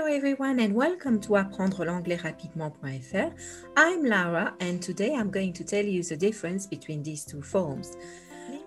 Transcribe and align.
Hello 0.00 0.14
everyone 0.14 0.58
and 0.60 0.72
welcome 0.72 1.20
to 1.20 1.36
apprendre 1.36 1.84
l'anglais 1.84 2.16
rapidement.fr. 2.16 3.34
I'm 3.76 4.02
Lara 4.02 4.54
and 4.58 4.80
today 4.80 5.14
I'm 5.14 5.30
going 5.30 5.52
to 5.52 5.62
tell 5.62 5.84
you 5.84 6.02
the 6.02 6.16
difference 6.16 6.66
between 6.66 7.02
these 7.02 7.26
two 7.26 7.42
forms. 7.42 7.98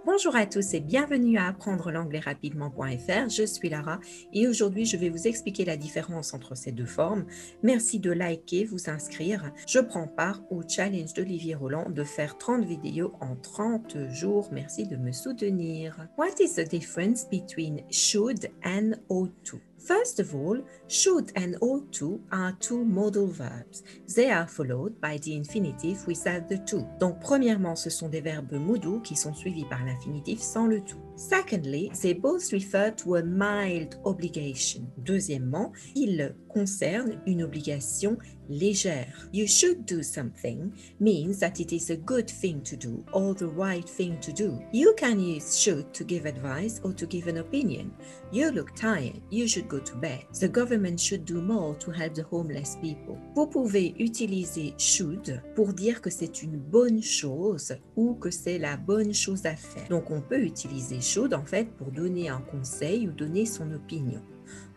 Bonjour 0.05 0.35
à 0.35 0.45
tous 0.45 0.75
et 0.75 0.79
bienvenue 0.79 1.39
à 1.39 1.47
apprendre 1.47 1.89
l'anglais 1.89 2.19
rapidement.fr. 2.19 3.29
Je 3.29 3.47
suis 3.47 3.69
Lara 3.69 3.99
et 4.31 4.47
aujourd'hui 4.47 4.85
je 4.85 4.95
vais 4.95 5.09
vous 5.09 5.27
expliquer 5.27 5.65
la 5.65 5.75
différence 5.75 6.35
entre 6.35 6.55
ces 6.55 6.71
deux 6.71 6.85
formes. 6.85 7.25
Merci 7.63 7.99
de 7.99 8.11
liker, 8.11 8.65
vous 8.65 8.91
inscrire. 8.91 9.51
Je 9.67 9.79
prends 9.79 10.07
part 10.07 10.39
au 10.51 10.61
challenge 10.67 11.15
d'Olivier 11.15 11.55
Roland 11.55 11.89
de 11.89 12.03
faire 12.03 12.37
30 12.37 12.63
vidéos 12.63 13.13
en 13.21 13.35
30 13.37 14.11
jours. 14.11 14.49
Merci 14.51 14.85
de 14.85 14.97
me 14.97 15.11
soutenir. 15.11 15.97
What 16.15 16.39
is 16.39 16.53
the 16.57 16.69
difference 16.69 17.27
between 17.27 17.81
should 17.89 18.51
and 18.63 18.99
ought 19.09 19.33
to? 19.45 19.57
First 19.85 20.21
of 20.21 20.33
all, 20.33 20.61
should 20.87 21.31
and 21.35 21.57
ought 21.59 21.91
to 21.93 22.21
are 22.31 22.55
two 22.59 22.85
modal 22.85 23.27
verbs. 23.27 23.83
They 24.15 24.31
are 24.31 24.47
followed 24.47 25.01
by 25.01 25.17
the 25.17 25.35
infinitive 25.35 26.07
without 26.07 26.47
the 26.47 26.57
to. 26.67 26.85
Donc, 26.99 27.19
premièrement, 27.19 27.75
ce 27.75 27.89
sont 27.89 28.07
des 28.07 28.21
verbes 28.21 28.53
modaux 28.53 28.99
qui 29.01 29.15
sont 29.15 29.33
suivis 29.33 29.65
par 29.65 29.83
l'infinitif 29.83 30.39
sans 30.39 30.67
le 30.67 30.79
to. 30.81 30.95
Secondly, 31.15 31.91
they 32.01 32.13
both 32.13 32.51
refer 32.51 32.91
to 32.91 33.15
a 33.15 33.23
mild 33.23 33.99
obligation. 34.05 34.87
Deuxièmement, 35.03 35.71
ils 35.95 36.35
concernent 36.53 37.19
une 37.25 37.43
obligation 37.43 38.17
légère. 38.49 39.27
You 39.31 39.47
should 39.47 39.85
do 39.85 40.03
something 40.03 40.71
means 40.99 41.39
that 41.39 41.59
it 41.59 41.71
is 41.71 41.91
a 41.91 41.97
good 41.97 42.29
thing 42.29 42.61
to 42.63 42.75
do 42.75 43.03
or 43.13 43.33
the 43.33 43.47
right 43.47 43.87
thing 43.87 44.19
to 44.21 44.31
do. 44.31 44.59
You 44.71 44.93
can 44.97 45.19
use 45.19 45.57
should 45.57 45.93
to 45.93 46.03
give 46.03 46.25
advice 46.25 46.79
or 46.83 46.93
to 46.93 47.05
give 47.05 47.27
an 47.27 47.37
opinion. 47.37 47.91
You 48.31 48.51
look 48.51 48.75
tired. 48.75 49.21
You 49.29 49.47
should 49.47 49.67
go 49.67 49.79
to 49.79 49.95
bed. 49.95 50.25
The 50.39 50.47
government 50.47 50.99
should 50.99 51.25
do 51.25 51.41
more 51.41 51.75
to 51.75 51.91
help 51.91 52.15
the 52.15 52.23
homeless 52.23 52.77
people. 52.81 53.17
Vous 53.35 53.47
pouvez 53.47 53.93
utiliser 53.99 54.73
should 54.77 55.41
pour 55.55 55.73
dire 55.73 56.01
que 56.01 56.09
c'est 56.09 56.43
une 56.43 56.57
bonne 56.57 57.01
chose 57.01 57.75
ou 57.95 58.15
que 58.15 58.31
c'est 58.31 58.59
la 58.59 58.77
bonne 58.77 59.13
chose 59.13 59.45
à 59.45 59.55
faire. 59.55 59.87
Donc 59.89 60.11
on 60.11 60.21
peut 60.21 60.41
utiliser 60.41 61.01
should 61.03 61.33
en 61.33 61.45
fait 61.45 61.65
pour 61.77 61.91
donner 61.91 62.29
un 62.29 62.41
conseil 62.41 63.07
ou 63.07 63.11
donner 63.11 63.45
son 63.45 63.71
opinion. 63.71 64.21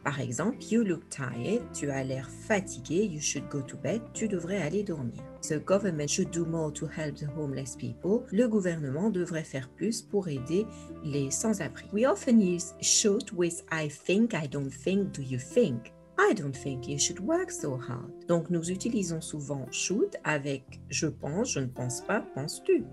Par 0.05 0.20
exemple, 0.20 0.58
you 0.70 0.84
look 0.84 1.08
tired, 1.08 1.62
tu 1.72 1.91
as 1.91 2.05
l'air 2.05 2.30
fatigué, 2.30 3.05
you 3.06 3.20
should 3.20 3.48
go 3.48 3.60
to 3.60 3.77
bed, 3.77 4.00
tu 4.12 4.28
devrais 4.28 4.62
aller 4.62 4.84
dormir. 4.84 5.20
The 5.42 5.58
government 5.58 6.08
should 6.08 6.30
do 6.30 6.44
more 6.44 6.72
to 6.74 6.86
help 6.86 7.16
the 7.16 7.27
homeless 7.36 7.74
people. 7.74 8.24
Le 8.30 8.47
gouvernement 8.47 9.10
devrait 9.10 9.42
faire 9.42 9.69
plus 9.69 10.02
pour 10.02 10.28
aider 10.28 10.64
les 11.02 11.32
sans-abri. 11.32 11.86
We 11.92 12.06
often 12.06 12.41
use 12.41 12.74
should 12.80 13.32
with 13.32 13.64
I 13.72 13.88
think, 13.88 14.32
I 14.32 14.47
don't 14.47 14.70
think, 14.70 15.12
do 15.12 15.22
you 15.22 15.38
think? 15.38 15.92
I 16.19 16.34
don't 16.34 16.54
think 16.54 16.86
you 16.88 16.98
should 16.98 17.20
work 17.20 17.50
so 17.50 17.77
hard. 17.77 18.10
Donc 18.28 18.48
nous 18.48 18.70
utilisons 18.70 19.20
souvent 19.20 19.66
should 19.72 20.16
avec 20.22 20.80
je 20.88 21.08
pense, 21.08 21.52
je 21.52 21.60
ne 21.60 21.66
pense 21.66 22.00
pas, 22.00 22.20
penses-tu? 22.34 22.84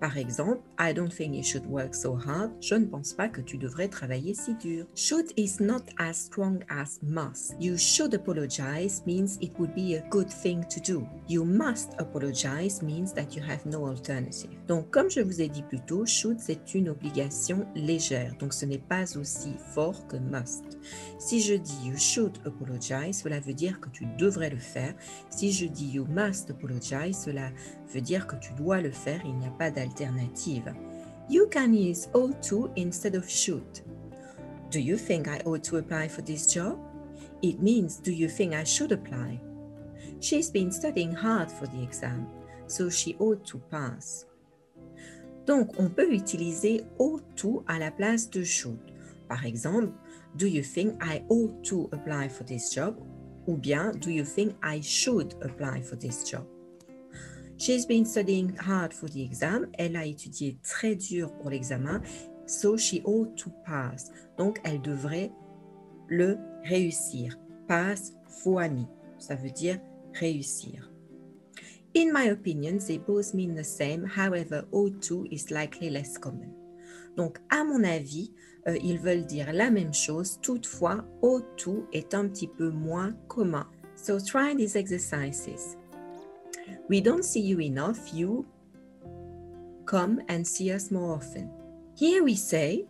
Par 0.00 0.16
exemple, 0.16 0.60
I 0.78 0.92
don't 0.92 1.12
think 1.12 1.34
you 1.34 1.42
should 1.42 1.66
work 1.66 1.94
so 1.94 2.16
hard. 2.16 2.52
Je 2.60 2.76
ne 2.76 2.86
pense 2.86 3.12
pas 3.12 3.28
que 3.28 3.40
tu 3.40 3.58
devrais 3.58 3.88
travailler 3.88 4.32
si 4.32 4.54
dur. 4.54 4.86
Should 4.94 5.32
is 5.36 5.60
not 5.60 5.82
as 5.98 6.16
strong 6.16 6.62
as 6.68 7.00
must. 7.02 7.56
You 7.60 7.76
should 7.76 8.14
apologize 8.14 9.02
means 9.06 9.38
it 9.40 9.52
would 9.58 9.74
be 9.74 9.96
a 9.96 10.08
good 10.10 10.28
thing 10.28 10.64
to 10.68 10.80
do. 10.80 11.06
You 11.28 11.44
must 11.44 11.94
apologize 11.98 12.80
means 12.80 13.12
that 13.14 13.34
you 13.34 13.42
have 13.42 13.66
no 13.66 13.86
alternative. 13.86 14.50
Donc, 14.68 14.90
comme 14.90 15.10
je 15.10 15.20
vous 15.20 15.40
ai 15.40 15.48
dit 15.48 15.62
plus 15.62 15.80
tôt, 15.80 16.06
should 16.06 16.38
c'est 16.38 16.74
une 16.74 16.90
obligation 16.90 17.66
légère. 17.74 18.36
Donc, 18.38 18.52
ce 18.52 18.66
n'est 18.66 18.78
pas 18.78 19.16
aussi 19.16 19.54
fort 19.74 20.06
que 20.06 20.16
must. 20.16 20.78
Si 21.18 21.40
je 21.40 21.54
dis 21.54 21.76
you 21.84 21.96
should 21.96 22.38
apologize, 22.44 23.22
cela 23.22 23.40
veut 23.40 23.54
dire 23.54 23.80
que 23.80 23.88
tu 23.88 24.06
devrais 24.16 24.50
le 24.50 24.58
faire. 24.58 24.94
Si 25.30 25.52
je 25.52 25.66
dis 25.66 25.88
you 25.88 26.06
must 26.06 26.50
apologize, 26.50 27.18
cela 27.24 27.50
veut 27.88 28.00
dire 28.00 28.26
que 28.26 28.36
tu 28.36 28.52
dois 28.54 28.80
le 28.80 28.90
faire. 28.90 29.20
Il 29.24 29.36
n'y 29.36 29.46
a 29.46 29.50
pas 29.50 29.70
d'alternative. 29.70 30.74
You 31.28 31.46
can 31.50 31.72
use 31.72 32.08
ought 32.14 32.40
to 32.48 32.70
instead 32.76 33.14
of 33.14 33.28
should. 33.28 33.82
Do 34.70 34.80
you 34.80 34.96
think 34.96 35.28
I 35.28 35.40
ought 35.44 35.62
to 35.64 35.76
apply 35.76 36.08
for 36.08 36.22
this 36.22 36.46
job? 36.46 36.78
It 37.42 37.60
means 37.60 38.00
do 38.02 38.12
you 38.12 38.28
think 38.28 38.54
I 38.54 38.64
should 38.64 38.92
apply? 38.92 39.40
She's 40.20 40.50
been 40.50 40.72
studying 40.72 41.12
hard 41.12 41.50
for 41.50 41.66
the 41.66 41.82
exam, 41.82 42.26
so 42.66 42.90
she 42.90 43.16
ought 43.18 43.44
to 43.46 43.58
pass. 43.70 44.26
Donc, 45.46 45.78
on 45.78 45.88
peut 45.88 46.12
utiliser 46.12 46.84
ought 46.98 47.22
to 47.36 47.62
à 47.68 47.78
la 47.78 47.90
place 47.90 48.28
de 48.28 48.42
should. 48.42 48.78
Par 49.28 49.46
exemple, 49.46 49.92
do 50.36 50.46
you 50.46 50.62
think 50.62 51.02
I 51.02 51.22
ought 51.28 51.62
to 51.64 51.88
apply 51.92 52.28
for 52.28 52.44
this 52.44 52.74
job? 52.74 52.96
Ou 53.46 53.56
bien, 53.56 53.92
do 53.92 54.10
you 54.10 54.24
think 54.24 54.54
I 54.62 54.80
should 54.82 55.34
apply 55.42 55.80
for 55.82 55.96
this 55.96 56.24
job? 56.24 56.44
She's 57.58 57.84
been 57.86 58.04
studying 58.04 58.54
hard 58.56 58.92
for 58.92 59.08
the 59.08 59.20
exam. 59.20 59.66
Elle 59.78 59.96
a 59.96 60.06
étudié 60.06 60.58
très 60.62 60.94
dur 60.94 61.32
pour 61.32 61.50
l'examen. 61.50 62.00
So 62.46 62.76
she 62.76 63.02
ought 63.04 63.36
to 63.36 63.50
pass. 63.66 64.12
Donc, 64.38 64.60
elle 64.64 64.80
devrait 64.80 65.32
le 66.08 66.38
réussir. 66.64 67.36
Pass, 67.66 68.14
fois 68.28 68.68
mis. 68.68 68.86
Ça 69.18 69.34
veut 69.34 69.50
dire 69.50 69.80
réussir. 70.14 70.88
In 71.96 72.12
my 72.12 72.30
opinion, 72.30 72.78
they 72.78 72.98
both 72.98 73.34
mean 73.34 73.54
the 73.56 73.64
same. 73.64 74.06
However, 74.06 74.64
ought 74.70 75.00
to 75.08 75.26
is 75.32 75.50
likely 75.50 75.90
less 75.90 76.16
common. 76.16 76.54
Donc, 77.16 77.38
à 77.50 77.64
mon 77.64 77.82
avis, 77.82 78.32
euh, 78.68 78.76
ils 78.80 79.00
veulent 79.00 79.26
dire 79.26 79.52
la 79.52 79.70
même 79.70 79.92
chose. 79.92 80.38
Toutefois, 80.42 81.04
ought 81.22 81.44
to 81.56 81.88
est 81.92 82.14
un 82.14 82.28
petit 82.28 82.46
peu 82.46 82.70
moins 82.70 83.12
commun. 83.26 83.66
So 83.96 84.20
try 84.20 84.54
these 84.54 84.76
exercises. 84.76 85.76
We 86.88 87.00
don't 87.00 87.24
see 87.24 87.40
you 87.40 87.60
enough. 87.60 88.12
You 88.12 88.46
come 89.86 90.20
and 90.28 90.46
see 90.46 90.72
us 90.72 90.90
more 90.90 91.14
often. 91.14 91.50
Here 91.96 92.22
we 92.22 92.34
say, 92.34 92.86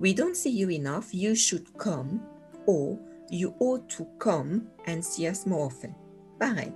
We 0.00 0.14
don't 0.14 0.36
see 0.36 0.50
you 0.50 0.70
enough. 0.70 1.12
You 1.12 1.34
should 1.34 1.76
come. 1.76 2.20
Or, 2.66 2.98
You 3.30 3.54
ought 3.60 3.88
to 3.90 4.06
come 4.18 4.68
and 4.86 5.04
see 5.04 5.26
us 5.26 5.46
more 5.46 5.66
often. 5.66 5.94
Pareil. 6.40 6.72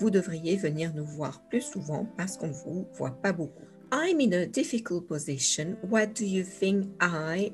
Vous 0.00 0.10
devriez 0.10 0.56
venir 0.56 0.92
nous 0.94 1.04
voir 1.04 1.42
plus 1.50 1.62
souvent 1.62 2.06
parce 2.16 2.36
qu'on 2.36 2.50
vous 2.50 2.86
voit 2.94 3.16
pas 3.22 3.32
beaucoup. 3.32 3.66
I'm 3.92 4.18
in 4.20 4.32
a 4.32 4.46
difficult 4.46 5.06
position. 5.06 5.76
What 5.82 6.14
do 6.14 6.24
you 6.24 6.42
think 6.42 6.86
I 7.00 7.52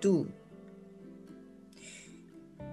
do? 0.00 0.26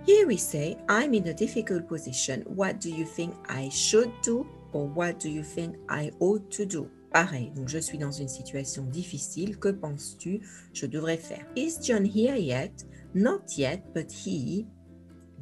Here 0.06 0.26
we 0.26 0.38
say, 0.38 0.78
I'm 0.88 1.14
in 1.14 1.28
a 1.28 1.34
difficult 1.34 1.88
position. 1.88 2.44
What 2.48 2.80
do 2.80 2.90
you 2.90 3.06
think 3.06 3.36
I 3.50 3.70
should 3.70 4.10
do? 4.24 4.48
Or 4.78 4.86
what 4.86 5.20
do 5.20 5.28
you 5.28 5.42
think 5.42 5.76
I 5.90 6.12
ought 6.20 6.52
to 6.52 6.64
do? 6.64 6.88
Pareil, 7.12 7.52
donc 7.56 7.68
je 7.68 7.80
suis 7.80 7.98
dans 7.98 8.12
une 8.12 8.28
situation 8.28 8.84
difficile. 8.84 9.58
Que 9.58 9.70
penses-tu? 9.70 10.40
Je 10.72 10.86
devrais 10.86 11.18
faire? 11.18 11.48
Is 11.56 11.80
John 11.82 12.06
here 12.06 12.36
yet? 12.36 12.86
Not 13.16 13.58
yet, 13.58 13.82
but 13.96 14.12
he 14.12 14.68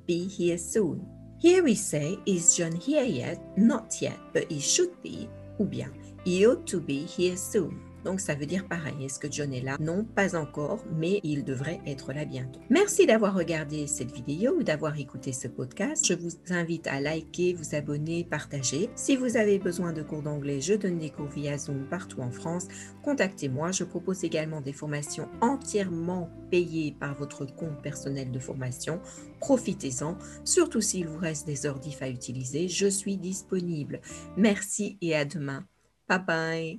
be 0.07 0.25
here 0.25 0.57
soon. 0.57 1.05
Here 1.37 1.61
we 1.65 1.75
say, 1.75 2.17
is 2.25 2.55
John 2.55 2.79
here 2.79 3.03
yet? 3.03 3.41
Not 3.57 4.01
yet, 4.01 4.17
but 4.33 4.49
he 4.49 4.61
should 4.61 4.93
be. 5.03 5.27
Ou 5.59 5.65
bien, 5.65 5.91
he 6.23 6.47
ought 6.47 6.65
to 6.67 6.79
be 6.79 7.03
here 7.03 7.35
soon. 7.35 7.77
Donc 8.05 8.21
ça 8.21 8.35
veut 8.35 8.45
dire 8.45 8.67
pareil. 8.67 9.03
Est-ce 9.03 9.19
que 9.19 9.29
John 9.29 9.51
est 9.53 9.61
là? 9.61 9.77
Non, 9.79 10.05
pas 10.05 10.35
encore, 10.35 10.85
mais 10.95 11.19
il 11.23 11.43
devrait 11.43 11.81
être 11.85 12.13
là 12.13 12.23
bientôt. 12.23 12.59
Merci 12.69 13.05
d'avoir 13.07 13.33
regardé 13.35 13.87
cette 13.87 14.11
vidéo 14.11 14.55
ou 14.59 14.63
d'avoir 14.63 14.97
écouté 14.99 15.33
ce 15.33 15.47
podcast. 15.47 16.05
Je 16.07 16.13
vous 16.13 16.29
invite 16.49 16.87
à 16.87 17.01
liker, 17.01 17.53
vous 17.53 17.75
abonner, 17.75 18.23
partager. 18.23 18.89
Si 18.95 19.15
vous 19.15 19.37
avez 19.37 19.59
besoin 19.59 19.91
de 19.91 20.03
cours 20.03 20.21
d'anglais, 20.21 20.61
je 20.61 20.75
donne 20.75 20.99
des 20.99 21.09
cours 21.09 21.27
via 21.27 21.57
Zoom 21.57 21.87
partout 21.89 22.21
en 22.21 22.31
France. 22.31 22.67
Contactez-moi. 23.03 23.71
Je 23.71 23.83
propose 23.83 24.23
également 24.23 24.61
des 24.61 24.73
formations 24.73 25.27
entièrement 25.41 26.29
payées 26.51 26.95
par 26.99 27.15
votre 27.15 27.45
compte 27.45 27.81
personnel 27.81 28.31
de 28.31 28.39
formation. 28.39 29.01
Profitez-en, 29.39 30.17
surtout 30.43 30.81
s'il 30.81 31.07
vous 31.07 31.17
reste 31.17 31.47
des 31.47 31.65
ordifs 31.65 32.01
à 32.01 32.09
utiliser. 32.09 32.67
Je 32.67 32.87
suis 32.87 33.17
disponible. 33.17 33.99
Merci 34.37 34.97
et 35.01 35.15
à 35.15 35.25
demain. 35.25 35.65
Bye 36.07 36.19
bye. 36.25 36.73